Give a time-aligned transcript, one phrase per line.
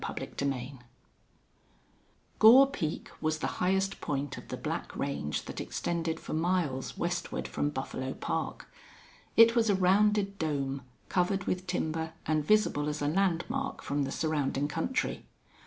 [0.03, 0.79] CHAPTER XVII
[2.39, 7.47] Gore Peak was the highest point of the black range that extended for miles westward
[7.47, 8.67] from Buffalo Park.
[9.37, 14.11] It was a rounded dome, covered with timber and visible as a landmark from the
[14.11, 15.27] surrounding country.